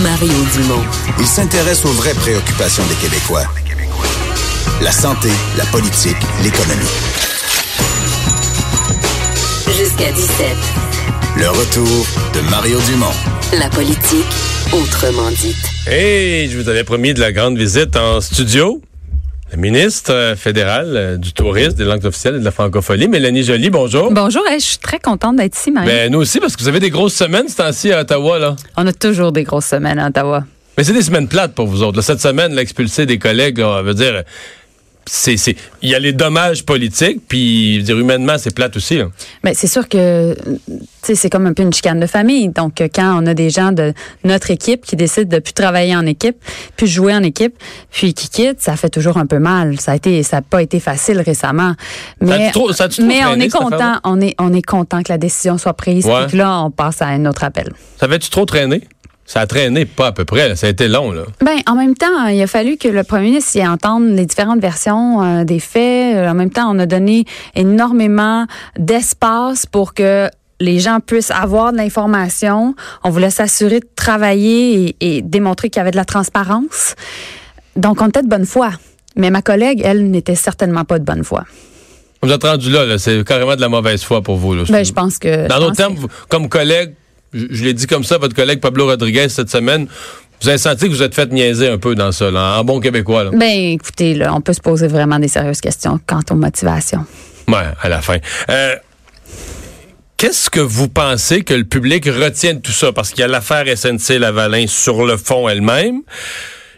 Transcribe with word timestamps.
Mario 0.00 0.32
Dumont. 0.54 0.82
Il 1.18 1.26
s'intéresse 1.26 1.84
aux 1.84 1.92
vraies 1.92 2.14
préoccupations 2.14 2.82
des 2.86 2.94
Québécois. 2.94 3.44
La 4.80 4.90
santé, 4.90 5.28
la 5.58 5.66
politique, 5.66 6.16
l'économie. 6.42 6.80
Jusqu'à 9.66 10.10
17. 10.10 10.56
Le 11.36 11.50
retour 11.50 12.06
de 12.34 12.40
Mario 12.50 12.78
Dumont. 12.86 13.12
La 13.58 13.68
politique, 13.68 14.24
autrement 14.72 15.30
dite. 15.30 15.56
Hey, 15.86 16.48
je 16.48 16.58
vous 16.58 16.70
avais 16.70 16.84
promis 16.84 17.12
de 17.12 17.20
la 17.20 17.32
grande 17.32 17.58
visite 17.58 17.94
en 17.96 18.22
studio. 18.22 18.80
La 19.52 19.58
ministre 19.58 20.14
euh, 20.14 20.34
fédérale 20.34 20.92
euh, 20.96 21.16
du 21.18 21.34
tourisme, 21.34 21.74
des 21.76 21.84
langues 21.84 22.06
officielles 22.06 22.36
et 22.36 22.38
de 22.38 22.44
la 22.44 22.50
francophonie, 22.50 23.06
Mélanie 23.06 23.42
Joly, 23.42 23.68
bonjour. 23.68 24.10
Bonjour, 24.10 24.42
je 24.50 24.58
suis 24.58 24.78
très 24.78 24.98
contente 24.98 25.36
d'être 25.36 25.54
ici, 25.54 25.70
Marie. 25.70 25.86
Ben, 25.86 26.10
nous 26.10 26.20
aussi, 26.20 26.40
parce 26.40 26.56
que 26.56 26.62
vous 26.62 26.68
avez 26.68 26.80
des 26.80 26.88
grosses 26.88 27.12
semaines 27.12 27.48
ce 27.48 27.56
temps-ci 27.56 27.92
à 27.92 28.00
Ottawa, 28.00 28.38
là. 28.38 28.56
On 28.78 28.86
a 28.86 28.94
toujours 28.94 29.30
des 29.30 29.44
grosses 29.44 29.66
semaines 29.66 29.98
à 29.98 30.08
Ottawa. 30.08 30.44
Mais 30.78 30.84
c'est 30.84 30.94
des 30.94 31.02
semaines 31.02 31.28
plates 31.28 31.52
pour 31.52 31.66
vous 31.66 31.82
autres. 31.82 31.98
là. 31.98 32.02
Cette 32.02 32.22
semaine, 32.22 32.54
l'expulser 32.54 33.04
des 33.04 33.18
collègues, 33.18 33.58
là, 33.58 33.76
on 33.80 33.82
veut 33.82 33.92
dire, 33.92 34.22
c'est, 35.06 35.36
c'est, 35.36 35.56
il 35.82 35.90
y 35.90 35.94
a 35.94 35.98
les 35.98 36.12
dommages 36.12 36.64
politiques, 36.64 37.20
puis 37.28 37.74
je 37.74 37.78
veux 37.80 37.84
dire, 37.86 37.98
humainement, 37.98 38.36
c'est 38.38 38.54
plate 38.54 38.76
aussi. 38.76 38.98
là. 38.98 39.06
Mais 39.42 39.54
c'est 39.54 39.66
sûr 39.66 39.88
que 39.88 40.34
tu 41.04 41.16
c'est 41.16 41.28
comme 41.30 41.46
un 41.46 41.52
peu 41.52 41.62
une 41.64 41.72
chicane 41.72 41.98
de 41.98 42.06
famille. 42.06 42.48
Donc, 42.50 42.80
euh, 42.80 42.88
quand 42.94 43.20
on 43.20 43.26
a 43.26 43.34
des 43.34 43.50
gens 43.50 43.72
de 43.72 43.92
notre 44.24 44.50
équipe 44.52 44.84
qui 44.84 44.94
décident 44.94 45.28
de 45.36 45.40
plus 45.42 45.52
travailler 45.52 45.96
en 45.96 46.06
équipe, 46.06 46.36
plus 46.76 46.86
jouer 46.86 47.12
en 47.14 47.22
équipe, 47.24 47.54
puis 47.90 48.14
qui 48.14 48.28
quittent, 48.28 48.60
ça 48.62 48.76
fait 48.76 48.88
toujours 48.90 49.16
un 49.16 49.26
peu 49.26 49.38
mal. 49.40 49.80
Ça 49.80 49.92
a 49.92 49.96
été, 49.96 50.22
ça 50.22 50.36
n'a 50.36 50.42
pas 50.42 50.62
été 50.62 50.78
facile 50.78 51.20
récemment. 51.20 51.74
Mais, 52.20 52.50
trop- 52.52 52.70
mais 53.00 53.24
on 53.26 53.34
est 53.40 53.48
content, 53.48 53.98
on 54.04 54.20
est, 54.20 54.34
on 54.38 54.52
est 54.54 54.62
content 54.62 55.02
que 55.02 55.12
la 55.12 55.18
décision 55.18 55.58
soit 55.58 55.74
prise. 55.74 56.06
Ouais. 56.06 56.22
Puis 56.26 56.32
que 56.32 56.36
là, 56.36 56.60
on 56.62 56.70
passe 56.70 57.02
à 57.02 57.06
un 57.06 57.26
autre 57.26 57.42
appel. 57.42 57.72
Ça 57.98 58.06
avait-tu 58.06 58.30
trop 58.30 58.46
traîné? 58.46 58.82
Ça 59.24 59.40
a 59.40 59.46
traîné 59.46 59.84
pas 59.86 60.08
à 60.08 60.12
peu 60.12 60.24
près, 60.24 60.48
là. 60.48 60.56
ça 60.56 60.66
a 60.66 60.70
été 60.70 60.88
long, 60.88 61.12
là. 61.12 61.22
Ben, 61.40 61.58
en 61.66 61.74
même 61.74 61.94
temps, 61.94 62.26
il 62.26 62.42
a 62.42 62.46
fallu 62.46 62.76
que 62.76 62.88
le 62.88 63.04
premier 63.04 63.26
ministre 63.26 63.56
y 63.56 63.66
entende 63.66 64.08
les 64.08 64.26
différentes 64.26 64.60
versions 64.60 65.22
euh, 65.22 65.44
des 65.44 65.60
faits. 65.60 66.16
Euh, 66.16 66.28
En 66.28 66.34
même 66.34 66.50
temps, 66.50 66.74
on 66.74 66.78
a 66.78 66.86
donné 66.86 67.24
énormément 67.54 68.46
d'espace 68.78 69.64
pour 69.66 69.94
que 69.94 70.28
les 70.60 70.78
gens 70.80 70.98
puissent 71.00 71.30
avoir 71.30 71.72
de 71.72 71.76
l'information. 71.78 72.74
On 73.04 73.10
voulait 73.10 73.30
s'assurer 73.30 73.80
de 73.80 73.88
travailler 73.96 74.96
et, 75.00 75.16
et 75.16 75.22
démontrer 75.22 75.70
qu'il 75.70 75.80
y 75.80 75.82
avait 75.82 75.90
de 75.92 75.96
la 75.96 76.04
transparence. 76.04 76.94
Donc, 77.76 78.02
on 78.02 78.08
était 78.08 78.22
de 78.22 78.28
bonne 78.28 78.46
foi. 78.46 78.70
Mais 79.16 79.30
ma 79.30 79.42
collègue, 79.42 79.82
elle, 79.84 80.10
n'était 80.10 80.34
certainement 80.34 80.84
pas 80.84 80.98
de 80.98 81.04
bonne 81.04 81.24
foi. 81.24 81.44
Vous 82.22 82.30
êtes 82.30 82.44
rendu 82.44 82.70
là, 82.70 82.84
là. 82.86 82.98
c'est 82.98 83.24
carrément 83.24 83.56
de 83.56 83.60
la 83.60 83.68
mauvaise 83.68 84.02
foi 84.04 84.22
pour 84.22 84.36
vous. 84.36 84.54
Là. 84.54 84.62
Ben, 84.68 84.84
je 84.84 84.92
pense 84.92 85.18
que. 85.18 85.48
Dans 85.48 85.58
d'autres 85.58 85.76
termes, 85.76 85.96
comme 86.28 86.48
collègue, 86.48 86.94
je, 87.32 87.46
je 87.50 87.64
l'ai 87.64 87.74
dit 87.74 87.86
comme 87.86 88.04
ça, 88.04 88.18
votre 88.18 88.34
collègue 88.34 88.60
Pablo 88.60 88.86
Rodriguez 88.86 89.28
cette 89.28 89.50
semaine, 89.50 89.86
vous 90.40 90.48
avez 90.48 90.58
senti 90.58 90.86
que 90.86 90.90
vous 90.90 91.02
êtes 91.02 91.14
fait 91.14 91.30
niaiser 91.32 91.68
un 91.68 91.78
peu 91.78 91.94
dans 91.94 92.10
ça, 92.12 92.30
là, 92.30 92.58
en 92.58 92.64
bon 92.64 92.80
québécois. 92.80 93.24
Là? 93.24 93.30
Ben, 93.32 93.72
écoutez, 93.72 94.14
là, 94.14 94.34
on 94.34 94.40
peut 94.40 94.52
se 94.52 94.60
poser 94.60 94.88
vraiment 94.88 95.18
des 95.18 95.28
sérieuses 95.28 95.60
questions 95.60 96.00
quant 96.06 96.22
aux 96.30 96.34
motivations. 96.34 97.04
Ouais, 97.48 97.68
à 97.80 97.88
la 97.88 98.00
fin. 98.02 98.18
Euh, 98.50 98.74
Qu'est-ce 100.16 100.50
que 100.50 100.60
vous 100.60 100.88
pensez 100.88 101.42
que 101.42 101.52
le 101.52 101.64
public 101.64 102.04
retient 102.06 102.54
de 102.54 102.60
tout 102.60 102.70
ça? 102.70 102.92
Parce 102.92 103.10
qu'il 103.10 103.22
y 103.22 103.24
a 103.24 103.26
l'affaire 103.26 103.64
SNC-Lavalin 103.66 104.68
sur 104.68 105.04
le 105.04 105.16
fond 105.16 105.48
elle-même. 105.48 106.02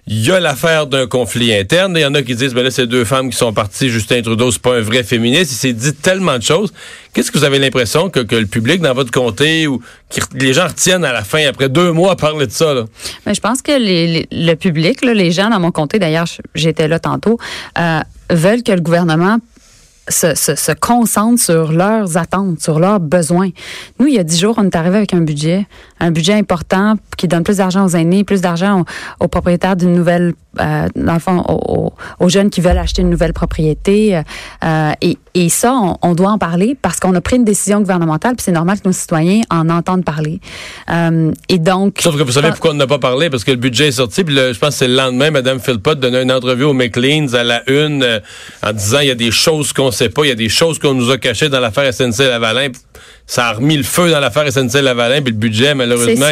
Il 0.06 0.22
y 0.22 0.30
a 0.30 0.38
l'affaire 0.38 0.86
d'un 0.86 1.06
conflit 1.06 1.54
interne. 1.54 1.94
Il 1.96 2.02
y 2.02 2.04
en 2.04 2.14
a 2.14 2.22
qui 2.22 2.34
disent, 2.34 2.52
ben 2.52 2.62
là, 2.62 2.70
c'est 2.70 2.86
deux 2.86 3.04
femmes 3.04 3.30
qui 3.30 3.36
sont 3.36 3.54
parties. 3.54 3.88
Justin 3.88 4.20
Trudeau, 4.20 4.50
c'est 4.50 4.60
pas 4.60 4.76
un 4.76 4.82
vrai 4.82 5.02
féministe. 5.02 5.52
Il 5.52 5.56
s'est 5.56 5.72
dit 5.72 5.94
tellement 5.94 6.36
de 6.36 6.42
choses. 6.42 6.74
Qu'est-ce 7.14 7.30
que 7.30 7.38
vous 7.38 7.44
avez 7.44 7.58
l'impression 7.58 8.10
que, 8.10 8.20
le 8.20 8.46
public 8.46 8.82
dans 8.82 8.92
votre 8.92 9.10
comté 9.10 9.66
ou 9.66 9.78
que 10.10 10.20
les 10.34 10.52
gens 10.52 10.66
retiennent 10.66 11.06
à 11.06 11.12
la 11.12 11.24
fin, 11.24 11.46
après 11.46 11.70
deux 11.70 11.92
mois 11.92 12.12
à 12.12 12.16
parler 12.16 12.46
de 12.46 12.52
ça, 12.52 12.74
là? 12.74 12.84
Mais 13.24 13.34
je 13.34 13.40
pense 13.40 13.62
que 13.62 13.72
le 13.72 14.54
public, 14.56 15.02
les 15.02 15.30
gens 15.30 15.48
dans 15.48 15.60
mon 15.60 15.70
comté, 15.70 15.98
d'ailleurs, 15.98 16.26
j'étais 16.54 16.86
là 16.86 16.98
tantôt, 16.98 17.38
euh, 17.78 18.00
veulent 18.28 18.62
que 18.62 18.72
le 18.72 18.80
gouvernement 18.80 19.38
se, 20.08 20.34
se, 20.34 20.54
se 20.54 20.72
concentre 20.72 21.40
sur 21.42 21.72
leurs 21.72 22.16
attentes, 22.16 22.60
sur 22.60 22.78
leurs 22.78 23.00
besoins. 23.00 23.50
Nous, 23.98 24.06
il 24.06 24.14
y 24.14 24.18
a 24.18 24.24
dix 24.24 24.38
jours, 24.38 24.54
on 24.58 24.64
est 24.64 24.76
arrivé 24.76 24.96
avec 24.98 25.14
un 25.14 25.20
budget, 25.22 25.66
un 26.00 26.10
budget 26.10 26.34
important 26.34 26.94
qui 27.16 27.28
donne 27.28 27.42
plus 27.42 27.56
d'argent 27.58 27.84
aux 27.86 27.96
aînés, 27.96 28.24
plus 28.24 28.40
d'argent 28.40 28.80
aux, 29.20 29.24
aux 29.24 29.28
propriétaires 29.28 29.76
d'une 29.76 29.94
nouvelle, 29.94 30.34
euh, 30.60 30.88
dans 30.94 31.14
le 31.14 31.18
fond, 31.20 31.42
aux, 31.48 31.92
aux- 32.20 32.28
jeunes 32.28 32.50
qui 32.50 32.60
veulent 32.60 32.78
acheter 32.78 33.02
une 33.02 33.10
nouvelle 33.10 33.32
propriété. 33.32 34.20
euh, 34.64 34.92
et, 35.00 35.16
et 35.34 35.48
ça, 35.48 35.72
on, 35.74 35.96
on 36.02 36.14
doit 36.14 36.30
en 36.30 36.38
parler 36.38 36.76
parce 36.80 37.00
qu'on 37.00 37.14
a 37.14 37.20
pris 37.20 37.36
une 37.36 37.44
décision 37.44 37.80
gouvernementale, 37.80 38.36
puis 38.36 38.44
c'est 38.44 38.52
normal 38.52 38.80
que 38.80 38.86
nos 38.88 38.92
citoyens 38.92 39.40
en 39.50 39.68
entendent 39.70 40.04
parler. 40.04 40.40
Euh, 40.90 41.32
et 41.48 41.58
donc, 41.58 41.98
Sauf 42.00 42.16
que 42.16 42.22
vous 42.22 42.32
savez 42.32 42.50
pourquoi 42.50 42.70
on 42.72 42.74
n'a 42.74 42.86
pas 42.86 42.98
parlé? 42.98 43.30
Parce 43.30 43.42
que 43.44 43.50
le 43.50 43.56
budget 43.56 43.88
est 43.88 43.92
sorti, 43.92 44.22
puis 44.24 44.34
le- 44.34 44.52
je 44.52 44.58
pense 44.58 44.70
que 44.70 44.74
c'est 44.76 44.88
le 44.88 44.94
lendemain, 44.96 45.30
Mme 45.30 45.60
Philpott 45.60 45.98
donnait 45.98 46.22
une 46.22 46.32
entrevue 46.32 46.64
au 46.64 46.72
McLean's 46.72 47.34
à 47.34 47.42
la 47.42 47.62
une 47.70 48.02
euh, 48.02 48.20
en 48.62 48.72
disant 48.72 48.98
il 49.00 49.08
y 49.08 49.10
a 49.10 49.14
des 49.16 49.30
choses 49.30 49.72
qu'on 49.72 49.90
sait 49.94 50.10
pas, 50.10 50.24
il 50.24 50.28
y 50.28 50.32
a 50.32 50.34
des 50.36 50.48
choses 50.50 50.78
qu'on 50.78 50.92
nous 50.94 51.10
a 51.10 51.16
cachées 51.18 51.48
dans 51.48 51.60
l'affaire 51.60 51.90
SNC-Lavalin. 51.92 52.68
Ça 53.26 53.46
a 53.48 53.52
remis 53.54 53.78
le 53.78 53.82
feu 53.84 54.10
dans 54.10 54.20
l'affaire 54.20 54.44
SNC-Lavalin, 54.46 55.22
puis 55.22 55.32
le 55.32 55.38
budget, 55.38 55.74
malheureusement, 55.74 56.26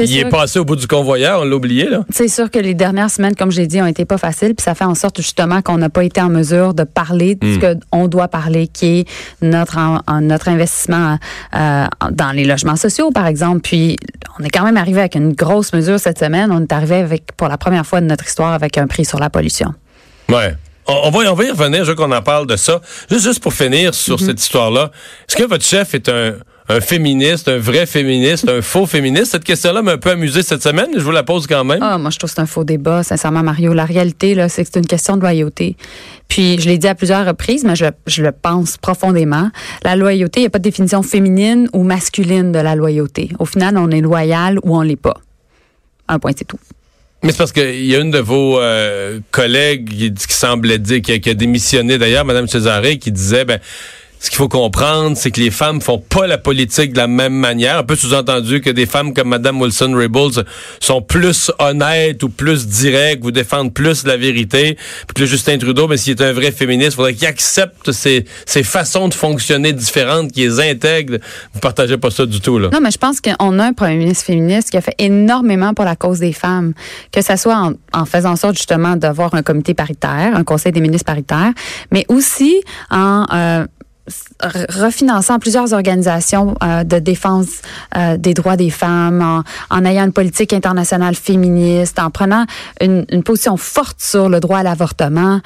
il, 0.00 0.18
est 0.18 0.24
passé 0.28 0.58
au 0.58 0.64
bout 0.64 0.74
du 0.74 0.88
convoyeur, 0.88 1.40
on 1.42 1.44
l'a 1.44 1.54
oublié, 1.54 1.88
là. 1.88 2.04
C'est 2.10 2.26
sûr 2.26 2.50
que 2.50 2.58
les 2.58 2.74
dernières 2.74 3.10
semaines, 3.10 3.36
comme 3.36 3.52
j'ai 3.52 3.68
dit, 3.68 3.80
ont 3.80 3.86
été 3.86 4.04
pas 4.04 4.18
faciles, 4.18 4.54
puis 4.56 4.64
ça 4.64 4.74
fait 4.74 4.84
en 4.84 4.96
sorte 4.96 5.18
justement 5.18 5.62
qu'on 5.62 5.78
n'a 5.78 5.88
pas 5.88 6.02
été 6.02 6.20
en 6.20 6.28
mesure 6.30 6.74
de 6.74 6.82
parler 6.82 7.36
de 7.36 7.54
ce 7.54 7.76
qu'on 7.90 8.08
doit 8.08 8.26
parler, 8.26 8.66
qui 8.66 9.00
est 9.00 9.04
notre 9.40 9.78
en- 9.78 10.00
en- 10.08 10.20
notre 10.20 10.48
investissement 10.48 11.18
euh, 11.54 11.84
dans 12.10 12.32
les 12.32 12.44
logements 12.44 12.76
sociaux, 12.76 13.12
par 13.12 13.26
exemple. 13.28 13.60
Puis 13.60 13.96
on 14.40 14.44
est 14.44 14.50
quand 14.50 14.64
même 14.64 14.76
arrivé 14.76 14.98
avec 14.98 15.14
une 15.14 15.34
grosse 15.34 15.72
mesure 15.72 16.00
cette 16.00 16.18
semaine. 16.18 16.50
On 16.50 16.60
est 16.62 16.72
arrivé 16.72 16.96
avec 16.96 17.22
pour 17.36 17.46
la 17.48 17.56
première 17.58 17.86
fois 17.86 18.00
de 18.00 18.06
notre 18.06 18.26
histoire 18.26 18.52
avec 18.52 18.78
un 18.78 18.88
prix 18.88 19.04
sur 19.04 19.20
la 19.20 19.30
pollution. 19.30 19.74
Ouais. 20.28 20.54
On, 20.88 21.10
va, 21.10 21.30
on 21.30 21.34
va 21.34 21.44
y 21.44 21.50
revenir, 21.50 21.84
je 21.84 21.90
veux 21.90 21.94
qu'on 21.96 22.10
en 22.12 22.22
parle 22.22 22.46
de 22.46 22.56
ça. 22.56 22.80
Juste, 23.10 23.24
juste 23.24 23.42
pour 23.42 23.52
finir 23.54 23.94
sur 23.94 24.20
Mhm. 24.20 24.26
cette 24.26 24.40
histoire-là, 24.40 24.90
est-ce 25.28 25.36
que 25.36 25.44
votre 25.44 25.64
chef 25.64 25.94
est 25.94 26.08
un, 26.08 26.34
un 26.68 26.80
féministe, 26.80 27.48
un 27.48 27.58
vrai 27.58 27.86
féministe, 27.86 28.48
un 28.48 28.62
faux 28.62 28.86
féministe? 28.86 29.26
Cette 29.32 29.44
question-là 29.44 29.82
m'a 29.82 29.92
un 29.92 29.98
peu 29.98 30.10
amusé 30.10 30.42
cette 30.42 30.62
semaine, 30.62 30.88
je 30.94 31.00
vous 31.00 31.10
la 31.12 31.22
pose 31.22 31.46
quand 31.46 31.62
même. 31.64 31.78
Ah, 31.82 31.98
moi, 31.98 32.10
je 32.10 32.18
trouve 32.18 32.30
que 32.30 32.34
c'est 32.34 32.40
un 32.42 32.46
faux 32.46 32.64
débat, 32.64 33.02
sincèrement, 33.04 33.42
Mario. 33.44 33.72
La 33.74 33.84
réalité, 33.84 34.34
là, 34.34 34.48
c'est 34.48 34.64
que 34.64 34.70
c'est 34.72 34.80
une 34.80 34.86
question 34.86 35.16
de 35.16 35.20
loyauté. 35.22 35.76
Puis, 36.26 36.58
je 36.60 36.68
l'ai 36.68 36.78
dit 36.78 36.88
à 36.88 36.94
plusieurs 36.96 37.26
reprises, 37.26 37.62
mais 37.64 37.76
je, 37.76 37.84
je 38.06 38.22
le 38.22 38.32
pense 38.32 38.76
profondément. 38.76 39.50
La 39.84 39.94
loyauté, 39.96 40.40
il 40.40 40.42
n'y 40.44 40.46
a 40.48 40.50
pas 40.50 40.58
de 40.58 40.64
définition 40.64 41.02
féminine 41.02 41.68
ou 41.72 41.84
masculine 41.84 42.50
de 42.52 42.58
la 42.58 42.74
loyauté. 42.74 43.30
Au 43.38 43.44
final, 43.44 43.76
on 43.78 43.88
est 43.90 44.00
loyal 44.00 44.58
ou 44.64 44.76
on 44.76 44.80
l'est 44.82 44.96
pas. 44.96 45.14
Un 46.08 46.18
point, 46.18 46.32
c'est 46.36 46.44
tout. 46.46 46.58
Mais 47.22 47.30
c'est 47.30 47.38
parce 47.38 47.52
qu'il 47.52 47.84
y 47.84 47.94
a 47.94 48.00
une 48.00 48.10
de 48.10 48.18
vos 48.18 48.58
euh, 48.58 49.20
collègues 49.30 49.88
qui, 49.88 50.12
qui 50.12 50.34
semblait 50.34 50.78
dire, 50.78 51.00
qui 51.02 51.20
qui 51.20 51.30
a 51.30 51.34
démissionné 51.34 51.96
d'ailleurs, 51.96 52.24
Mme 52.24 52.48
Césaré, 52.48 52.98
qui 52.98 53.12
disait, 53.12 53.44
ben, 53.44 53.60
ce 54.22 54.30
qu'il 54.30 54.36
faut 54.36 54.48
comprendre, 54.48 55.16
c'est 55.16 55.32
que 55.32 55.40
les 55.40 55.50
femmes 55.50 55.80
font 55.80 55.98
pas 55.98 56.28
la 56.28 56.38
politique 56.38 56.92
de 56.92 56.98
la 56.98 57.08
même 57.08 57.32
manière. 57.34 57.78
Un 57.78 57.82
peu 57.82 57.96
sous-entendu 57.96 58.60
que 58.60 58.70
des 58.70 58.86
femmes 58.86 59.14
comme 59.14 59.30
Mme 59.30 59.60
Wilson-Raybould 59.60 60.46
sont 60.78 61.02
plus 61.02 61.50
honnêtes 61.58 62.22
ou 62.22 62.28
plus 62.28 62.68
directes, 62.68 63.24
vous 63.24 63.32
défendent 63.32 63.74
plus 63.74 64.06
la 64.06 64.16
vérité. 64.16 64.78
Puis 65.08 65.14
que 65.16 65.20
le 65.22 65.26
Justin 65.26 65.58
Trudeau, 65.58 65.88
mais 65.88 65.96
s'il 65.96 66.12
est 66.12 66.22
un 66.22 66.32
vrai 66.32 66.52
féministe, 66.52 66.94
faudrait 66.94 67.14
qu'il 67.14 67.26
accepte 67.26 67.90
ces, 67.90 68.24
ces 68.46 68.62
façons 68.62 69.08
de 69.08 69.14
fonctionner 69.14 69.72
différentes, 69.72 70.30
qu'il 70.30 70.48
les 70.48 70.60
intègre. 70.60 71.18
Vous 71.52 71.58
partagez 71.58 71.98
pas 71.98 72.12
ça 72.12 72.24
du 72.24 72.40
tout, 72.40 72.60
là. 72.60 72.68
Non, 72.72 72.80
mais 72.80 72.92
je 72.92 72.98
pense 72.98 73.20
qu'on 73.20 73.58
a 73.58 73.64
un 73.64 73.72
premier 73.72 73.96
ministre 73.96 74.26
féministe 74.26 74.70
qui 74.70 74.76
a 74.76 74.82
fait 74.82 74.94
énormément 75.00 75.74
pour 75.74 75.84
la 75.84 75.96
cause 75.96 76.20
des 76.20 76.32
femmes, 76.32 76.74
que 77.10 77.22
ce 77.22 77.34
soit 77.34 77.56
en, 77.56 77.72
en 77.92 78.04
faisant 78.04 78.36
sorte 78.36 78.54
justement 78.54 78.94
d'avoir 78.94 79.34
un 79.34 79.42
comité 79.42 79.74
paritaire, 79.74 80.36
un 80.36 80.44
conseil 80.44 80.70
des 80.70 80.80
ministres 80.80 81.06
paritaire, 81.06 81.52
mais 81.90 82.04
aussi 82.06 82.62
en 82.88 83.26
euh, 83.32 83.66
refinançant 84.42 85.38
plusieurs 85.38 85.72
organisations 85.72 86.54
euh, 86.62 86.84
de 86.84 86.98
défense 86.98 87.62
euh, 87.96 88.16
des 88.16 88.34
droits 88.34 88.56
des 88.56 88.70
femmes, 88.70 89.44
en, 89.70 89.84
ayant 89.84 90.04
une 90.04 90.12
politique 90.12 90.52
internationale 90.52 91.14
féministe, 91.14 91.98
en 91.98 92.10
prenant 92.10 92.44
une, 92.80 93.04
position 93.22 93.56
forte 93.56 94.00
sur 94.00 94.28
le 94.28 94.40
droit 94.40 94.58
à 94.58 94.62
l'avortement. 94.62 95.40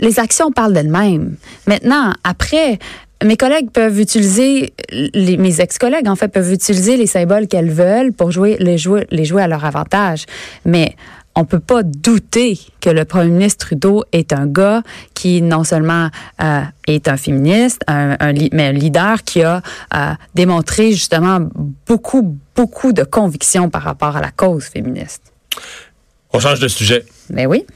Les 0.00 0.18
actions 0.18 0.50
parlent 0.50 0.72
d'elles-mêmes. 0.72 1.36
Maintenant, 1.66 2.12
après, 2.24 2.78
mes 3.24 3.36
collègues 3.36 3.70
peuvent 3.70 3.98
utiliser, 3.98 4.74
mes 4.92 5.60
ex-collègues 5.60 6.08
en 6.08 6.16
fait 6.16 6.28
peuvent 6.28 6.52
utiliser 6.52 6.96
les 6.96 7.06
symboles 7.06 7.46
qu'elles 7.46 7.70
veulent 7.70 8.12
pour 8.12 8.30
jouer 8.30 8.56
les 8.60 8.76
jouer 8.76 9.06
les 9.10 9.24
jouer 9.24 9.42
à 9.42 9.48
leur 9.48 9.64
avantage, 9.64 10.26
mais 10.66 10.94
on 11.36 11.44
peut 11.44 11.60
pas 11.60 11.82
douter 11.82 12.58
que 12.80 12.88
le 12.88 13.04
premier 13.04 13.30
ministre 13.30 13.66
Trudeau 13.66 14.04
est 14.12 14.32
un 14.32 14.46
gars 14.46 14.82
qui 15.14 15.42
non 15.42 15.64
seulement 15.64 16.08
euh, 16.42 16.62
est 16.86 17.08
un 17.08 17.18
féministe, 17.18 17.82
un, 17.86 18.16
un, 18.18 18.32
mais 18.52 18.68
un 18.68 18.72
leader 18.72 19.22
qui 19.22 19.42
a 19.42 19.60
euh, 19.94 20.12
démontré 20.34 20.92
justement 20.92 21.40
beaucoup, 21.86 22.38
beaucoup 22.56 22.92
de 22.94 23.04
conviction 23.04 23.68
par 23.68 23.82
rapport 23.82 24.16
à 24.16 24.22
la 24.22 24.30
cause 24.30 24.64
féministe. 24.64 25.22
On 26.32 26.40
change 26.40 26.58
de 26.58 26.68
sujet. 26.68 27.04
Mais 27.30 27.44
oui. 27.44 27.66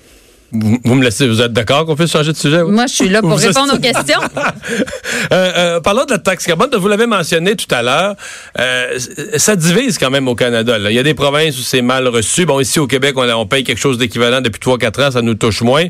Vous, 0.53 0.79
vous 0.85 0.95
me 0.95 1.05
laissez, 1.05 1.29
vous 1.29 1.41
êtes 1.41 1.53
d'accord 1.53 1.87
qu'on 1.87 1.95
puisse 1.95 2.11
changer 2.11 2.33
de 2.33 2.37
sujet? 2.37 2.63
Moi, 2.65 2.87
je 2.87 2.95
suis 2.95 3.09
là 3.09 3.21
pour 3.21 3.31
Vous 3.31 3.37
répondre 3.37 3.75
aux 3.75 3.79
questions. 3.81 4.21
Euh, 5.33 5.53
euh, 5.57 5.81
parlons 5.81 6.05
de 6.05 6.11
la 6.11 6.19
taxe 6.19 6.45
carbone, 6.45 6.71
vous 6.77 6.89
l'avez 6.89 7.07
mentionné 7.07 7.55
tout 7.55 7.73
à 7.73 7.83
l'heure, 7.83 8.15
euh, 8.59 8.99
ça 9.37 9.55
divise 9.55 9.99
quand 9.99 10.11
même 10.11 10.27
au 10.29 10.35
Canada. 10.35 10.79
là. 10.79 10.91
Il 10.91 10.95
y 10.95 10.99
a 10.99 11.03
des 11.03 11.15
provinces 11.15 11.59
où 11.59 11.63
c'est 11.63 11.83
mal 11.83 12.09
reçu. 12.09 12.47
Bon, 12.47 12.59
ici 12.61 12.81
au 12.81 12.87
Québec, 12.87 13.15
on, 13.17 13.29
on 13.29 13.47
paye 13.47 13.63
quelque 13.65 13.79
chose 13.79 13.99
d'équivalent 13.99 14.41
depuis 14.41 14.61
3-4 14.61 15.07
ans, 15.07 15.11
ça 15.13 15.23
nous 15.23 15.35
touche 15.35 15.63
moins. 15.63 15.87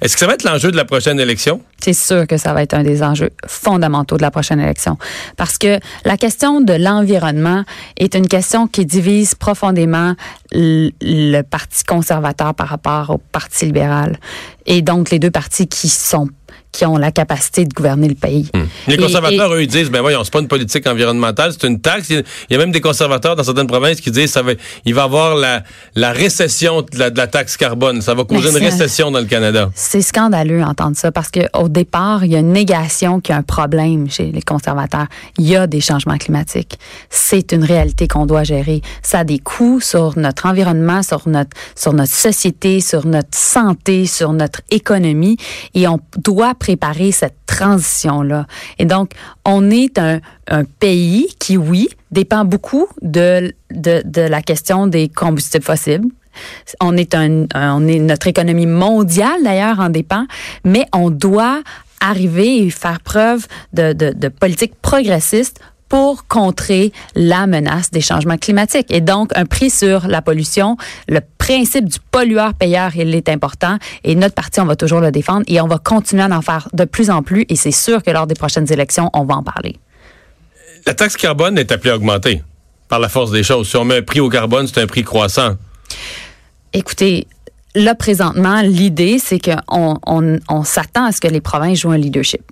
Est-ce 0.00 0.14
que 0.14 0.20
ça 0.20 0.26
va 0.26 0.34
être 0.34 0.44
l'enjeu 0.44 0.72
de 0.72 0.76
la 0.76 0.84
prochaine 0.84 1.20
élection? 1.20 1.60
C'est 1.82 1.92
sûr 1.94 2.26
que 2.26 2.36
ça 2.36 2.52
va 2.52 2.62
être 2.62 2.74
un 2.74 2.82
des 2.82 3.02
enjeux 3.02 3.30
fondamentaux 3.46 4.16
de 4.16 4.22
la 4.22 4.30
prochaine 4.30 4.60
élection. 4.60 4.98
Parce 5.36 5.56
que 5.56 5.78
la 6.04 6.16
question 6.16 6.60
de 6.60 6.74
l'environnement 6.74 7.64
est 7.96 8.14
une 8.14 8.28
question 8.28 8.66
qui 8.66 8.84
divise 8.84 9.34
profondément 9.34 10.14
le, 10.52 10.90
le 11.00 11.42
Parti 11.42 11.84
conservateur 11.84 12.54
par 12.54 12.68
rapport 12.68 13.10
au 13.10 13.18
Parti 13.18 13.66
libéral. 13.66 13.99
Et 14.66 14.82
donc, 14.82 15.10
les 15.10 15.18
deux 15.18 15.30
partis 15.30 15.66
qui 15.66 15.88
sont 15.88 16.28
qui 16.72 16.84
ont 16.86 16.96
la 16.96 17.10
capacité 17.10 17.64
de 17.64 17.72
gouverner 17.74 18.08
le 18.08 18.14
pays. 18.14 18.48
Les 18.86 18.94
Et- 18.94 18.96
conservateurs, 18.96 19.52
eux, 19.54 19.62
ils 19.62 19.66
disent, 19.66 19.90
ben 19.90 20.00
voyons, 20.00 20.22
c'est 20.24 20.32
pas 20.32 20.40
une 20.40 20.48
politique 20.48 20.86
environnementale, 20.86 21.52
c'est 21.52 21.66
une 21.66 21.80
taxe. 21.80 22.10
Il 22.10 22.24
y 22.50 22.54
a 22.54 22.58
même 22.58 22.72
des 22.72 22.80
conservateurs 22.80 23.36
dans 23.36 23.42
certaines 23.44 23.66
provinces 23.66 24.00
qui 24.00 24.10
disent, 24.10 24.30
ça 24.30 24.42
va, 24.42 24.52
il 24.84 24.94
va 24.94 25.02
y 25.02 25.04
avoir 25.04 25.34
la, 25.34 25.62
la 25.94 26.12
récession 26.12 26.82
de 26.82 26.98
la, 26.98 27.10
de 27.10 27.18
la 27.18 27.26
taxe 27.26 27.56
carbone. 27.56 28.00
Ça 28.02 28.14
va 28.14 28.24
causer 28.24 28.50
Mais 28.52 28.58
une 28.60 28.64
récession 28.66 29.10
dans 29.10 29.20
le 29.20 29.26
Canada. 29.26 29.70
C'est 29.74 30.02
scandaleux 30.02 30.60
d'entendre 30.60 30.96
ça 30.96 31.10
parce 31.12 31.30
qu'au 31.30 31.68
départ, 31.68 32.24
il 32.24 32.32
y 32.32 32.36
a 32.36 32.40
une 32.40 32.52
négation 32.52 33.20
qu'il 33.20 33.32
y 33.32 33.36
a 33.36 33.38
un 33.38 33.42
problème 33.42 34.08
chez 34.10 34.30
les 34.32 34.42
conservateurs. 34.42 35.06
Il 35.38 35.48
y 35.48 35.56
a 35.56 35.66
des 35.66 35.80
changements 35.80 36.18
climatiques. 36.18 36.78
C'est 37.08 37.52
une 37.52 37.64
réalité 37.64 38.06
qu'on 38.08 38.26
doit 38.26 38.44
gérer. 38.44 38.82
Ça 39.02 39.20
a 39.20 39.24
des 39.24 39.38
coûts 39.38 39.80
sur 39.80 40.16
notre 40.18 40.46
environnement, 40.46 41.02
sur 41.02 41.28
notre, 41.28 41.50
sur 41.74 41.92
notre 41.92 42.12
société, 42.12 42.80
sur 42.80 43.06
notre 43.06 43.36
santé, 43.36 44.06
sur 44.06 44.32
notre 44.32 44.60
économie 44.70 45.36
et 45.74 45.86
on 45.88 45.98
doit 46.16 46.54
préparer 46.60 47.10
cette 47.10 47.34
transition-là. 47.46 48.46
Et 48.78 48.84
donc, 48.84 49.12
on 49.44 49.68
est 49.70 49.98
un, 49.98 50.20
pays 50.78 51.28
qui, 51.38 51.56
oui, 51.56 51.88
dépend 52.10 52.44
beaucoup 52.44 52.86
de, 53.02 53.52
de, 53.70 54.20
la 54.20 54.42
question 54.42 54.86
des 54.88 55.08
combustibles 55.08 55.64
fossiles. 55.64 56.02
On 56.80 56.96
est 56.96 57.14
un- 57.14 57.46
on 57.54 57.86
est 57.88 57.98
notre 57.98 58.26
économie 58.28 58.66
mondiale 58.66 59.42
d'ailleurs 59.44 59.78
en 59.80 59.90
dépend, 59.90 60.26
mais 60.64 60.86
on 60.92 61.10
doit 61.10 61.60
arriver 62.00 62.64
et 62.64 62.70
faire 62.70 63.00
preuve 63.00 63.46
de, 63.72 63.92
de, 63.92 64.12
de 64.12 64.28
politique 64.28 64.74
progressiste 64.82 65.60
pour 65.90 66.26
contrer 66.26 66.92
la 67.14 67.46
menace 67.46 67.90
des 67.90 68.00
changements 68.00 68.38
climatiques. 68.38 68.86
Et 68.90 69.02
donc, 69.02 69.36
un 69.36 69.44
prix 69.44 69.68
sur 69.68 70.06
la 70.06 70.22
pollution, 70.22 70.78
le 71.08 71.20
principe 71.36 71.86
du 71.86 71.98
pollueur-payeur, 72.12 72.96
il 72.96 73.14
est 73.14 73.28
important. 73.28 73.76
Et 74.04 74.14
notre 74.14 74.34
parti, 74.34 74.60
on 74.60 74.64
va 74.64 74.76
toujours 74.76 75.00
le 75.00 75.10
défendre 75.10 75.44
et 75.48 75.60
on 75.60 75.66
va 75.66 75.78
continuer 75.78 76.22
à 76.22 76.30
en 76.30 76.40
faire 76.40 76.68
de 76.72 76.84
plus 76.84 77.10
en 77.10 77.22
plus. 77.22 77.44
Et 77.48 77.56
c'est 77.56 77.72
sûr 77.72 78.02
que 78.02 78.10
lors 78.10 78.26
des 78.26 78.36
prochaines 78.36 78.72
élections, 78.72 79.10
on 79.12 79.24
va 79.24 79.34
en 79.34 79.42
parler. 79.42 79.76
La 80.86 80.94
taxe 80.94 81.16
carbone 81.16 81.58
est 81.58 81.72
appelée 81.72 81.90
à 81.90 81.96
augmenter 81.96 82.42
par 82.88 83.00
la 83.00 83.08
force 83.08 83.32
des 83.32 83.42
choses. 83.42 83.68
Si 83.68 83.76
on 83.76 83.84
met 83.84 83.98
un 83.98 84.02
prix 84.02 84.20
au 84.20 84.28
carbone, 84.28 84.66
c'est 84.68 84.80
un 84.80 84.86
prix 84.86 85.02
croissant. 85.02 85.56
Écoutez, 86.72 87.26
là, 87.74 87.94
présentement, 87.94 88.60
l'idée, 88.62 89.18
c'est 89.18 89.38
qu'on 89.38 89.98
on, 90.06 90.38
on 90.48 90.64
s'attend 90.64 91.04
à 91.04 91.12
ce 91.12 91.20
que 91.20 91.28
les 91.28 91.40
provinces 91.40 91.78
jouent 91.80 91.92
un 91.92 91.98
leadership. 91.98 92.42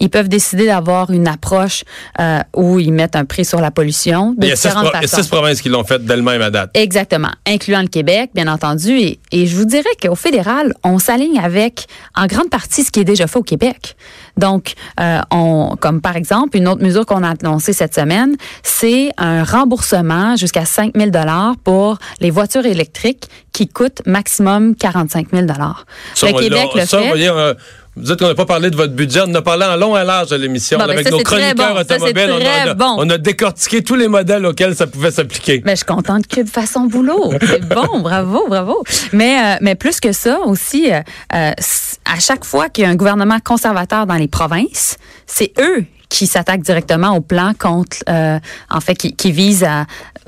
Ils 0.00 0.08
peuvent 0.10 0.28
décider 0.28 0.66
d'avoir 0.66 1.10
une 1.10 1.26
approche 1.28 1.84
euh, 2.20 2.40
où 2.56 2.78
ils 2.78 2.92
mettent 2.92 3.16
un 3.16 3.24
prix 3.24 3.44
sur 3.44 3.60
la 3.60 3.70
pollution 3.70 4.32
de 4.32 4.46
Il 4.46 4.48
y 4.48 4.52
a 4.52 4.56
six, 4.56 4.68
différentes 4.68 4.84
pro- 4.90 4.98
il 4.98 5.02
y 5.02 5.04
a 5.04 5.08
façons. 5.08 5.22
six 5.22 5.28
provinces 5.28 5.60
qui 5.60 5.68
l'ont 5.68 5.84
fait 5.84 6.04
d'elles-mêmes 6.04 6.42
à 6.42 6.50
date. 6.50 6.70
Exactement, 6.74 7.30
incluant 7.46 7.82
le 7.82 7.88
Québec, 7.88 8.30
bien 8.34 8.46
entendu. 8.46 8.90
Et, 8.98 9.18
et 9.32 9.46
je 9.46 9.56
vous 9.56 9.64
dirais 9.64 9.88
qu'au 10.00 10.14
fédéral, 10.14 10.72
on 10.84 10.98
s'aligne 10.98 11.38
avec, 11.38 11.86
en 12.16 12.26
grande 12.26 12.50
partie, 12.50 12.84
ce 12.84 12.90
qui 12.90 13.00
est 13.00 13.04
déjà 13.04 13.26
fait 13.26 13.38
au 13.38 13.42
Québec. 13.42 13.96
Donc, 14.38 14.74
euh, 15.00 15.20
on, 15.30 15.76
comme 15.78 16.00
par 16.00 16.16
exemple, 16.16 16.56
une 16.56 16.68
autre 16.68 16.82
mesure 16.82 17.04
qu'on 17.04 17.22
a 17.22 17.30
annoncée 17.30 17.72
cette 17.72 17.94
semaine, 17.94 18.36
c'est 18.62 19.10
un 19.18 19.44
remboursement 19.44 20.36
jusqu'à 20.36 20.64
5 20.64 20.92
000 20.96 21.10
pour 21.64 21.98
les 22.20 22.30
voitures 22.30 22.64
électriques 22.64 23.28
qui 23.52 23.66
coûtent 23.68 24.02
maximum 24.06 24.76
45 24.76 25.28
000 25.32 25.46
Ça, 26.14 26.28
Le 26.28 26.38
Québec 26.38 26.68
le 26.74 26.86
fait. 26.86 27.46
Vous 27.98 28.04
dites 28.04 28.18
qu'on 28.18 28.28
n'a 28.28 28.34
pas 28.34 28.46
parlé 28.46 28.70
de 28.70 28.76
votre 28.76 28.92
budget. 28.92 29.20
On 29.26 29.34
a 29.34 29.42
parlé 29.42 29.64
en 29.66 29.76
long 29.76 29.96
et 29.96 30.00
en 30.00 30.04
large 30.04 30.30
de 30.30 30.36
l'émission 30.36 30.78
Bon, 30.78 30.86
ben, 30.86 30.92
avec 30.92 31.08
ça, 31.08 31.10
nos 31.10 31.18
chroniqueurs 31.18 31.54
bon. 31.74 31.84
Ça, 31.88 31.96
automobiles. 31.96 32.30
on, 32.32 32.38
très 32.38 32.68
a, 32.68 32.74
bon. 32.74 32.96
on 32.98 33.10
a 33.10 33.18
décortiqué 33.18 33.82
tous 33.82 33.96
les 33.96 34.08
modèles 34.08 34.46
auxquels 34.46 34.74
ça 34.74 34.86
pouvait 34.86 35.10
s'appliquer. 35.10 35.62
Mais 35.64 35.72
je 35.72 35.78
suis 35.78 35.86
contente 35.86 36.26
que 36.26 36.44
fasse 36.44 36.72
son 36.72 36.84
boulot. 36.84 37.32
C'est 37.40 37.68
bon, 37.68 38.00
bravo, 38.00 38.46
bravo. 38.48 38.84
Mais, 39.12 39.38
euh, 39.38 39.58
mais 39.60 39.74
plus 39.74 40.00
que 40.00 40.12
ça 40.12 40.40
aussi, 40.40 40.92
euh, 40.92 41.00
euh, 41.34 41.50
à 42.04 42.20
chaque 42.20 42.44
fois 42.44 42.68
qu'il 42.68 42.84
y 42.84 42.86
a 42.86 42.90
un 42.90 42.96
gouvernement 42.96 43.38
conservateur 43.40 44.06
dans 44.06 44.14
les 44.14 44.28
provinces, 44.28 44.96
c'est 45.26 45.52
eux 45.58 45.84
qui 46.08 46.26
s'attaquent 46.26 46.62
directement 46.62 47.14
au 47.14 47.20
plan 47.20 47.52
contre, 47.58 47.98
euh, 48.08 48.38
en 48.70 48.80
fait, 48.80 48.94
qui, 48.94 49.14
qui 49.14 49.30
vise 49.30 49.64
à, 49.64 49.84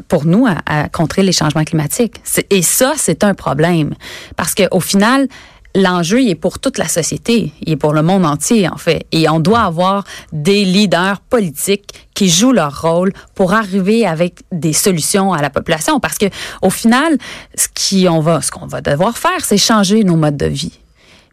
pour 0.08 0.26
nous, 0.26 0.46
à, 0.46 0.56
à 0.66 0.88
contrer 0.88 1.22
les 1.22 1.32
changements 1.32 1.64
climatiques. 1.64 2.16
Et 2.50 2.62
ça, 2.62 2.92
c'est 2.96 3.24
un 3.24 3.34
problème. 3.34 3.94
Parce 4.36 4.54
qu'au 4.54 4.80
final, 4.80 5.26
L'enjeu, 5.74 6.20
il 6.20 6.30
est 6.30 6.34
pour 6.34 6.58
toute 6.58 6.78
la 6.78 6.88
société, 6.88 7.52
il 7.62 7.72
est 7.72 7.76
pour 7.76 7.92
le 7.92 8.02
monde 8.02 8.26
entier, 8.26 8.68
en 8.68 8.76
fait. 8.76 9.06
Et 9.12 9.28
on 9.28 9.38
doit 9.38 9.60
avoir 9.60 10.04
des 10.32 10.64
leaders 10.64 11.20
politiques 11.20 12.08
qui 12.14 12.28
jouent 12.28 12.52
leur 12.52 12.82
rôle 12.82 13.12
pour 13.36 13.52
arriver 13.52 14.04
avec 14.04 14.40
des 14.50 14.72
solutions 14.72 15.32
à 15.32 15.40
la 15.40 15.50
population. 15.50 16.00
Parce 16.00 16.18
que, 16.18 16.26
au 16.62 16.70
final, 16.70 17.16
ce 17.54 17.68
qui 17.72 18.08
on 18.08 18.20
va, 18.20 18.42
ce 18.42 18.50
qu'on 18.50 18.66
va 18.66 18.80
devoir 18.80 19.16
faire, 19.16 19.44
c'est 19.44 19.58
changer 19.58 20.02
nos 20.02 20.16
modes 20.16 20.36
de 20.36 20.46
vie. 20.46 20.72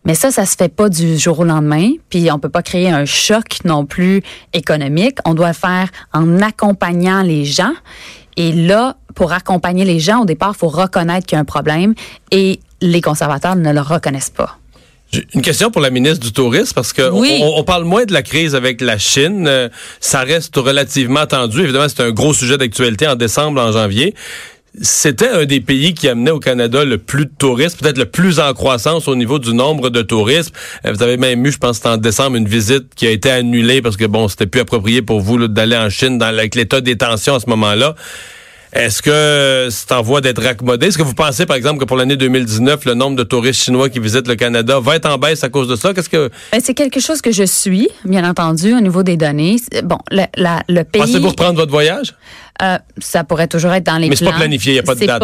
Mais 0.06 0.16
ça, 0.16 0.32
ça 0.32 0.46
se 0.46 0.56
fait 0.56 0.74
pas 0.74 0.88
du 0.88 1.18
jour 1.18 1.40
au 1.40 1.44
lendemain. 1.44 1.92
Puis 2.10 2.32
on 2.32 2.40
peut 2.40 2.48
pas 2.48 2.62
créer 2.62 2.90
un 2.90 3.06
choc 3.06 3.58
non 3.66 3.86
plus 3.86 4.22
économique. 4.54 5.18
On 5.26 5.34
doit 5.34 5.50
le 5.50 5.54
faire 5.54 5.90
en 6.14 6.42
accompagnant 6.42 7.24
les 7.24 7.44
gens. 7.44 7.74
Et 8.38 8.54
là, 8.54 8.96
pour 9.16 9.34
accompagner 9.34 9.84
les 9.84 10.00
gens, 10.00 10.22
au 10.22 10.26
départ, 10.26 10.54
il 10.56 10.60
faut 10.60 10.70
reconnaître 10.70 11.26
qu'il 11.26 11.36
y 11.36 11.40
a 11.40 11.42
un 11.42 11.46
problème. 11.46 11.96
Et 12.32 12.60
les 12.82 13.02
conservateurs 13.02 13.56
ne 13.56 13.72
le 13.74 13.82
reconnaissent 13.82 14.30
pas. 14.30 14.58
Une 15.34 15.42
question 15.42 15.72
pour 15.72 15.82
la 15.82 15.90
ministre 15.90 16.20
du 16.20 16.34
Tourisme, 16.34 16.74
parce 16.76 16.92
que 16.92 17.10
Oui. 17.10 17.40
on, 17.42 17.60
on 17.60 17.64
parle 17.64 17.86
moins 17.86 18.04
de 18.04 18.12
la 18.12 18.24
crise 18.24 18.56
avec 18.56 18.82
la 18.82 18.98
Chine. 18.98 19.46
Euh, 19.48 19.70
ça 20.02 20.20
reste 20.22 20.56
relativement 20.58 21.26
tendu. 21.26 21.62
Évidemment, 21.64 21.88
c'est 21.88 22.02
un 22.04 22.12
gros 22.12 22.34
sujet 22.34 22.58
d'actualité 22.58 23.08
en 23.08 23.16
décembre, 23.16 23.62
en 23.62 23.72
janvier. 23.72 24.14
C'était 24.82 25.30
un 25.30 25.46
des 25.46 25.62
pays 25.62 25.94
qui 25.96 26.08
amenait 26.10 26.30
au 26.30 26.40
Canada 26.40 26.84
le 26.84 26.98
plus 27.00 27.26
de 27.26 27.32
touristes, 27.40 27.80
peut-être 27.82 27.98
le 27.98 28.06
plus 28.06 28.40
en 28.40 28.54
croissance 28.54 29.08
au 29.08 29.16
niveau 29.16 29.40
du 29.40 29.54
nombre 29.54 29.90
de 29.90 30.02
touristes. 30.02 30.54
Euh, 30.86 30.92
Vous 30.94 31.02
avez 31.02 31.16
même 31.18 31.44
eu, 31.46 31.52
je 31.54 31.58
pense, 31.58 31.84
en 31.86 31.96
décembre, 31.98 32.36
une 32.36 32.48
visite 32.48 32.94
qui 32.94 33.08
a 33.08 33.12
été 33.12 33.32
annulée 33.32 33.82
parce 33.82 33.96
que 33.98 34.06
bon, 34.06 34.28
c'était 34.28 34.46
plus 34.46 34.60
approprié 34.62 35.02
pour 35.02 35.22
vous 35.22 35.48
d'aller 35.48 35.78
en 35.78 35.90
Chine 35.90 36.18
dans, 36.18 36.26
avec 36.28 36.54
l'état 36.54 36.82
des 36.82 36.98
tensions 36.98 37.36
à 37.36 37.40
ce 37.40 37.50
moment-là. 37.50 37.96
Est-ce 38.78 39.02
que 39.02 39.70
c'est 39.72 39.92
en 39.92 40.04
voie 40.04 40.22
d'être 40.22 40.42
raccommodé? 40.44 40.86
Est-ce 40.88 41.00
que 41.00 41.04
vous 41.04 41.16
pensez, 41.16 41.48
par 41.48 41.56
exemple, 41.58 41.80
que 41.80 41.86
pour 41.86 41.98
l'année 41.98 42.16
2019, 42.16 42.86
le 42.86 42.94
nombre 42.94 43.16
de 43.16 43.24
touristes 43.24 43.64
chinois 43.64 43.90
qui 43.90 44.00
visitent 44.00 44.28
le 44.28 44.36
Canada 44.36 44.80
va 44.80 44.96
être 44.98 45.10
en 45.10 45.18
baisse 45.18 45.44
à 45.44 45.50
cause 45.50 45.68
de 45.68 45.76
ça? 45.76 45.96
Qu'est-ce 45.96 46.10
que 46.10 46.30
Ben, 46.52 46.62
c'est 46.64 46.76
quelque 46.76 47.00
chose 47.00 47.22
que 47.22 47.32
je 47.32 47.42
suis, 47.44 47.90
bien 48.06 48.24
entendu, 48.30 48.76
au 48.76 48.80
niveau 48.80 49.02
des 49.02 49.18
données. 49.18 49.56
Bon, 49.84 49.98
le, 50.12 50.26
la- 50.36 50.62
le 50.70 50.84
pays. 50.84 51.02
pensez-vous 51.02 51.30
reprendre 51.30 51.56
votre 51.56 51.72
voyage? 51.72 52.14
Euh, 52.62 52.78
ça 53.00 53.24
pourrait 53.24 53.48
toujours 53.48 53.72
être 53.74 53.86
dans 53.86 53.98
les 53.98 54.10
Mais 54.10 54.16
c'est 54.16 54.26
plans. 54.26 54.32
pas 54.32 54.40
planifié, 54.40 54.76
y 54.76 54.80
a 54.80 54.84
pas 54.84 54.96
de 54.96 55.06
date, 55.06 55.24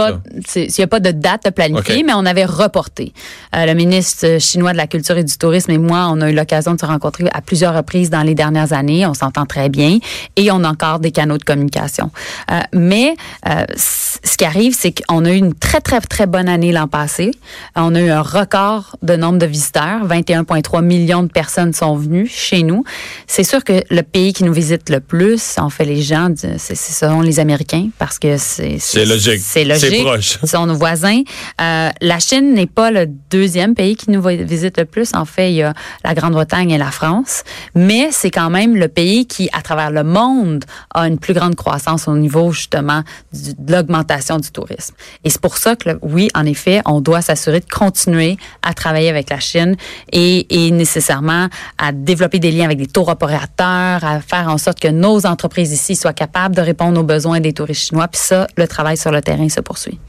Il 0.56 0.68
n'y 0.78 0.84
a 0.84 0.88
pas 0.88 1.00
de 1.00 1.12
date 1.12 1.52
planifiée, 1.52 1.98
OK. 1.98 2.04
mais 2.06 2.14
on 2.14 2.26
avait 2.26 2.46
reporté. 2.46 3.14
Euh, 3.56 3.66
le 3.66 3.74
ministre 3.74 4.40
chinois 4.40 4.72
de 4.72 4.78
la 4.78 4.88
Culture 4.88 5.18
et 5.18 5.24
du 5.24 5.38
Tourisme 5.38 5.72
et 5.72 5.78
moi, 5.78 6.08
on 6.12 6.22
a 6.22 6.30
eu 6.30 6.34
l'occasion 6.36 6.74
de 6.76 6.80
se 6.80 6.86
rencontrer 6.86 7.26
à 7.34 7.42
plusieurs 7.42 7.76
reprises 7.76 8.10
dans 8.10 8.22
les 8.22 8.36
dernières 8.36 8.74
années. 8.74 9.06
On 9.06 9.14
s'entend 9.14 9.46
très 9.46 9.70
bien 9.70 9.98
et 10.36 10.52
on 10.52 10.64
a 10.64 10.70
encore 10.70 11.00
des 11.00 11.12
canaux 11.12 11.38
de 11.38 11.44
communication. 11.44 12.12
Euh, 12.52 12.60
mais 12.74 13.16
ce 13.46 14.38
qui 14.38 14.46
arrive, 14.46 14.76
c'est 14.78 14.94
qu'on 14.94 15.26
a 15.26 15.32
eu 15.32 15.38
une 15.38 15.54
très, 15.54 15.82
très, 15.82 16.00
très 16.02 16.28
bonne 16.28 16.48
année 16.48 16.72
l'an 16.72 16.88
passé. 16.88 17.32
On 17.76 17.96
a 17.96 18.02
eu 18.02 18.10
un 18.10 18.22
record 18.22 18.96
de 19.02 19.16
nombre 19.16 19.40
de 19.40 19.46
visiteurs. 19.46 20.06
21,3 20.08 20.84
millions 20.84 21.24
de 21.24 21.28
personnes 21.32 21.74
sont 21.74 21.96
venues 21.96 22.28
chez 22.28 22.64
nous. 22.64 22.84
C'est 23.28 23.44
sûr 23.44 23.64
que 23.64 23.84
le 23.90 24.02
pays 24.04 24.34
qui 24.34 24.44
nous 24.44 24.54
visite 24.54 24.90
le 24.90 25.00
plus, 25.00 25.58
en 25.58 25.70
fait, 25.70 25.86
les 25.86 26.02
gens, 26.02 26.30
c'est 26.38 26.58
c'est 26.58 26.76
selon 26.76 27.22
les 27.24 27.40
Américains 27.40 27.90
parce 27.98 28.20
que 28.20 28.38
c'est 28.38 28.78
logique. 29.06 29.40
C'est 29.42 29.64
logique. 29.66 29.90
C'est 29.90 30.04
proche. 30.04 30.40
Ils 30.44 30.50
sont 30.50 30.66
nos 30.66 30.76
voisins. 30.76 31.22
Euh, 31.62 31.90
la 32.02 32.20
Chine 32.20 32.54
n'est 32.54 32.68
pas 32.68 32.92
le 32.92 33.08
deuxième 33.30 33.76
pays 33.76 33.96
qui 33.96 34.12
nous 34.12 34.22
visite 34.22 34.78
le 34.78 34.86
plus. 34.86 35.12
En 35.14 35.26
fait, 35.26 35.52
il 35.52 35.56
y 35.56 35.62
a 35.64 35.74
la 36.04 36.14
Grande-Bretagne 36.14 36.72
et 36.72 36.78
la 36.78 36.92
France. 36.92 37.44
Mais 37.76 38.10
c'est 38.12 38.32
quand 38.32 38.50
même 38.50 38.76
le 38.76 38.88
pays 38.88 39.26
qui, 39.26 39.50
à 39.54 39.62
travers 39.62 39.92
le 39.92 40.04
monde, 40.04 40.66
a 40.94 41.08
une 41.08 41.18
plus 41.18 41.34
grande 41.34 41.56
croissance 41.56 42.08
au 42.08 42.16
niveau 42.16 42.52
justement 42.52 43.04
du- 43.34 43.54
de 43.58 43.72
l'augmentation 43.74 44.38
du 44.38 44.52
tourisme. 44.52 44.94
Et 45.24 45.30
c'est 45.30 45.42
pour 45.42 45.58
ça 45.58 45.76
que, 45.76 45.98
oui, 46.02 46.30
en 46.36 46.46
effet, 46.46 46.82
on 46.86 47.02
doit 47.02 47.22
s'assurer 47.22 47.60
de 47.60 47.66
continuer 47.70 48.38
à 48.62 48.74
travailler 48.74 49.10
avec 49.10 49.30
la 49.30 49.40
Chine 49.40 49.76
et, 50.12 50.66
et 50.68 50.72
nécessairement 50.72 51.48
à 51.78 51.92
développer 51.92 52.40
des 52.40 52.52
liens 52.52 52.66
avec 52.66 52.78
des 52.78 52.88
tour 52.88 53.08
opérateurs, 53.10 54.04
à 54.04 54.20
faire 54.22 54.48
en 54.50 54.58
sorte 54.58 54.80
que 54.80 54.88
nos 54.88 55.26
entreprises 55.26 55.72
ici 55.72 55.96
soient 55.96 56.14
capables 56.14 56.56
de 56.56 56.62
répondre 56.62 57.00
aux 57.00 57.04
besoins 57.04 57.13
des 57.42 57.54
touristes 57.54 57.88
chinois. 57.90 58.08
Puis 58.08 58.22
ça, 58.24 58.48
le 58.58 58.68
travail 58.68 58.98
sur 58.98 59.12
le 59.12 59.22
terrain 59.22 59.48
se 59.50 59.62
poursuit. 59.62 60.00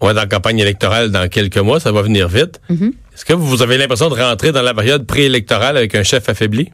On 0.00 0.10
est 0.10 0.14
dans 0.14 0.20
la 0.20 0.26
campagne 0.26 0.58
électorale 0.58 1.10
dans 1.10 1.26
quelques 1.28 1.56
mois, 1.58 1.80
ça 1.80 1.90
va 1.92 2.02
venir 2.02 2.28
vite. 2.28 2.60
Mm-hmm. 2.70 2.92
Est-ce 3.14 3.24
que 3.24 3.32
vous 3.32 3.62
avez 3.62 3.78
l'impression 3.78 4.10
de 4.10 4.14
rentrer 4.14 4.52
dans 4.52 4.60
la 4.62 4.74
période 4.74 5.06
préélectorale 5.06 5.76
avec 5.76 5.94
un 5.94 6.02
chef 6.02 6.28
affaibli? 6.28 6.70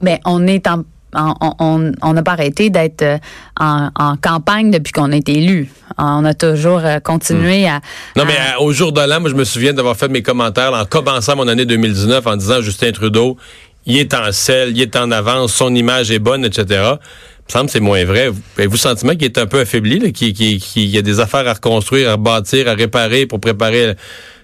Mais 0.00 0.20
on 0.24 0.46
est 0.46 0.66
en 0.66 0.84
en- 1.14 1.54
on- 1.58 2.12
n'a 2.14 2.22
pas 2.22 2.32
arrêté 2.32 2.70
d'être 2.70 3.02
euh, 3.02 3.18
en, 3.60 3.90
en 3.96 4.16
campagne 4.16 4.70
depuis 4.70 4.92
qu'on 4.92 5.12
a 5.12 5.16
été 5.16 5.36
élu. 5.36 5.68
On 5.98 6.24
a 6.24 6.32
toujours 6.32 6.78
euh, 6.78 7.00
continué 7.00 7.68
à. 7.68 7.82
Non, 8.16 8.24
mais 8.24 8.34
à- 8.38 8.56
euh, 8.56 8.64
au 8.64 8.72
jour 8.72 8.92
de 8.92 9.00
l'an, 9.02 9.20
moi, 9.20 9.28
je 9.28 9.34
me 9.34 9.44
souviens 9.44 9.74
d'avoir 9.74 9.94
fait 9.94 10.08
mes 10.08 10.22
commentaires 10.22 10.72
en 10.72 10.86
commençant 10.86 11.36
mon 11.36 11.48
année 11.48 11.66
2019 11.66 12.26
en 12.26 12.36
disant 12.36 12.62
Justin 12.62 12.92
Trudeau, 12.92 13.36
il 13.84 13.98
est 13.98 14.14
en 14.14 14.32
selle, 14.32 14.70
il 14.70 14.80
est 14.80 14.96
en 14.96 15.10
avance, 15.10 15.52
son 15.52 15.74
image 15.74 16.10
est 16.10 16.18
bonne, 16.18 16.46
etc. 16.46 16.94
Me 17.48 17.52
semble 17.52 17.66
que 17.66 17.72
c'est 17.72 17.80
moins 17.80 18.04
vrai. 18.04 18.28
Vous- 18.28 18.40
Avez-vous 18.56 18.74
le 18.74 18.78
sentiment 18.78 19.12
qu'il 19.12 19.24
est 19.24 19.36
un 19.36 19.46
peu 19.46 19.60
affaibli, 19.60 20.12
qu'il 20.12 20.86
y 20.86 20.96
a 20.96 21.02
des 21.02 21.20
affaires 21.20 21.46
à 21.46 21.52
reconstruire, 21.52 22.08
à 22.08 22.12
rebâtir, 22.12 22.66
à 22.68 22.72
réparer 22.74 23.26
pour 23.26 23.40
préparer? 23.40 23.94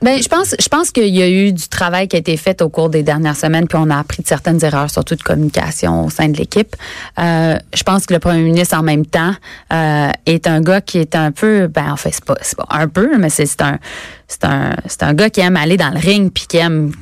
Ben, 0.02 0.20
je 0.22 0.28
pense, 0.28 0.54
je 0.60 0.68
pense 0.68 0.90
qu'il 0.90 1.14
y 1.14 1.22
a 1.22 1.28
eu 1.28 1.52
du 1.52 1.68
travail 1.68 2.06
qui 2.08 2.16
a 2.16 2.18
été 2.18 2.36
fait 2.36 2.60
au 2.60 2.68
cours 2.68 2.90
des 2.90 3.02
dernières 3.02 3.36
semaines, 3.36 3.66
puis 3.66 3.78
on 3.80 3.88
a 3.90 3.98
appris 3.98 4.22
de 4.22 4.28
certaines 4.28 4.62
erreurs, 4.64 4.90
surtout 4.90 5.14
de 5.14 5.22
communication 5.22 6.04
au 6.04 6.10
sein 6.10 6.28
de 6.28 6.36
l'équipe. 6.36 6.76
Euh, 7.18 7.56
je 7.74 7.82
pense 7.82 8.04
que 8.04 8.12
le 8.14 8.20
premier 8.20 8.42
ministre, 8.42 8.76
en 8.76 8.82
même 8.82 9.06
temps, 9.06 9.34
euh, 9.72 10.10
est 10.26 10.46
un 10.46 10.60
gars 10.60 10.80
qui 10.80 10.98
est 10.98 11.14
un 11.16 11.32
peu, 11.32 11.66
ben, 11.68 11.92
en 11.92 11.96
fait, 11.96 12.10
c'est 12.12 12.24
pas, 12.24 12.34
pas 12.56 12.66
un 12.70 12.88
peu, 12.88 13.16
mais 13.16 13.30
c'est 13.30 13.62
un, 13.62 13.78
c'est 14.26 14.44
un, 14.44 14.76
c'est 14.86 15.02
un 15.02 15.14
gars 15.14 15.30
qui 15.30 15.40
aime 15.40 15.56
aller 15.56 15.76
dans 15.76 15.90
le 15.90 15.98
ring, 15.98 16.30
puis 16.32 16.46
qui 16.48 16.58
aime 16.58 16.92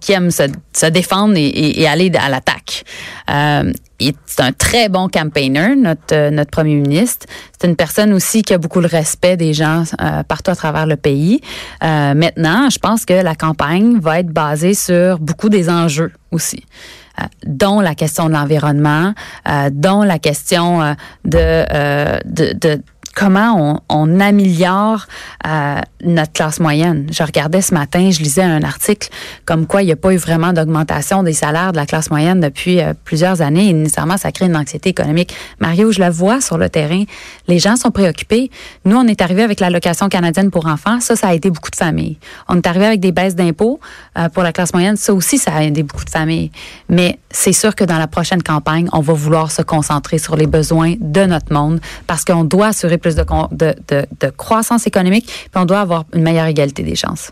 qui 0.00 0.12
aime 0.12 0.30
se, 0.30 0.44
se 0.72 0.86
défendre 0.86 1.34
et, 1.36 1.84
aller 1.88 2.12
à 2.16 2.28
l'attaque. 2.28 2.84
Euh, 3.30 3.72
c'est 3.98 4.42
un 4.42 4.52
très 4.52 4.88
bon 4.88 5.08
campaigner, 5.08 5.74
notre, 5.76 6.14
euh, 6.14 6.30
notre 6.30 6.50
premier 6.50 6.76
ministre. 6.76 7.26
C'est 7.58 7.68
une 7.68 7.76
personne 7.76 8.12
aussi 8.12 8.42
qui 8.42 8.54
a 8.54 8.58
beaucoup 8.58 8.80
le 8.80 8.86
respect 8.86 9.36
des 9.36 9.52
gens 9.52 9.84
euh, 10.00 10.22
partout 10.22 10.50
à 10.50 10.56
travers 10.56 10.86
le 10.86 10.96
pays. 10.96 11.40
Euh, 11.82 12.14
maintenant, 12.14 12.70
je 12.70 12.78
pense 12.78 13.04
que 13.04 13.14
la 13.14 13.34
campagne 13.34 13.98
va 13.98 14.20
être 14.20 14.30
basée 14.30 14.74
sur 14.74 15.18
beaucoup 15.18 15.48
des 15.48 15.68
enjeux 15.68 16.12
aussi. 16.30 16.64
Euh, 17.20 17.24
dont 17.46 17.80
la 17.80 17.94
question 17.94 18.28
de 18.28 18.34
l'environnement, 18.34 19.12
euh, 19.48 19.70
dont 19.72 20.02
la 20.02 20.18
question 20.18 20.82
euh, 20.82 20.92
de, 21.24 21.38
euh, 21.38 22.18
de, 22.24 22.52
de 22.52 22.82
comment 23.18 23.82
on, 23.88 24.20
améliore 24.20 25.06
euh, 25.46 25.80
notre 26.04 26.32
classe 26.32 26.60
moyenne. 26.60 27.08
Je 27.10 27.22
regardais 27.24 27.62
ce 27.62 27.74
matin, 27.74 28.10
je 28.10 28.20
lisais 28.20 28.42
un 28.42 28.62
article 28.62 29.08
comme 29.44 29.66
quoi 29.66 29.82
il 29.82 29.86
n'y 29.86 29.92
a 29.92 29.96
pas 29.96 30.12
eu 30.12 30.16
vraiment 30.16 30.52
d'augmentation 30.52 31.22
des 31.24 31.32
salaires 31.32 31.72
de 31.72 31.76
la 31.76 31.86
classe 31.86 32.10
moyenne 32.10 32.40
depuis 32.40 32.80
euh, 32.80 32.94
plusieurs 33.04 33.42
années 33.42 33.68
et 33.68 33.72
nécessairement 33.72 34.16
ça 34.16 34.30
crée 34.30 34.46
une 34.46 34.56
anxiété 34.56 34.90
économique. 34.90 35.34
Mario, 35.58 35.90
je 35.90 36.00
le 36.00 36.10
vois 36.10 36.40
sur 36.40 36.58
le 36.58 36.68
terrain, 36.68 37.02
les 37.48 37.58
gens 37.58 37.74
sont 37.74 37.90
préoccupés. 37.90 38.50
Nous, 38.84 38.96
on 38.96 39.06
est 39.06 39.20
arrivé 39.20 39.42
avec 39.42 39.58
l'allocation 39.58 40.08
canadienne 40.08 40.50
pour 40.52 40.66
enfants, 40.66 41.00
ça, 41.00 41.16
ça 41.16 41.28
a 41.28 41.34
aidé 41.34 41.50
beaucoup 41.50 41.70
de 41.70 41.76
familles. 41.76 42.18
On 42.48 42.56
est 42.56 42.66
arrivé 42.66 42.86
avec 42.86 43.00
des 43.00 43.12
baisses 43.12 43.34
d'impôts 43.34 43.80
euh, 44.16 44.28
pour 44.28 44.44
la 44.44 44.52
classe 44.52 44.72
moyenne, 44.72 44.96
ça 44.96 45.12
aussi, 45.12 45.38
ça 45.38 45.52
a 45.54 45.62
aidé 45.64 45.82
beaucoup 45.82 46.04
de 46.04 46.10
familles. 46.10 46.52
Mais 46.88 47.18
c'est 47.30 47.52
sûr 47.52 47.74
que 47.74 47.84
dans 47.84 47.98
la 47.98 48.06
prochaine 48.06 48.42
campagne, 48.42 48.88
on 48.92 49.00
va 49.00 49.12
vouloir 49.12 49.50
se 49.50 49.62
concentrer 49.62 50.18
sur 50.18 50.36
les 50.36 50.46
besoins 50.46 50.94
de 51.00 51.24
notre 51.24 51.52
monde 51.52 51.80
parce 52.06 52.24
qu'on 52.24 52.44
doit 52.44 52.68
assurer 52.68 52.96
plus 52.96 53.07
de, 53.16 53.22
con- 53.22 53.48
de, 53.52 53.74
de, 53.88 54.06
de 54.20 54.30
croissance 54.30 54.86
économique, 54.86 55.26
puis 55.26 55.50
on 55.56 55.64
doit 55.64 55.80
avoir 55.80 56.04
une 56.14 56.22
meilleure 56.22 56.46
égalité 56.46 56.82
des 56.82 56.96
chances. 56.96 57.30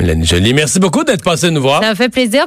Mélanie 0.00 0.24
Joly, 0.24 0.54
merci 0.54 0.80
beaucoup 0.80 1.04
d'être 1.04 1.22
passée 1.22 1.50
nous 1.50 1.60
voir. 1.60 1.82
Ça 1.82 1.90
me 1.90 1.94
fait 1.94 2.08
plaisir. 2.08 2.38